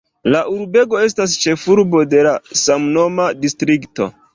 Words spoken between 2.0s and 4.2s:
de la samnoma distrikto.